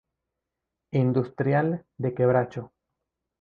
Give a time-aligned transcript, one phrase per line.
[0.89, 2.73] Industrial de Quebracho.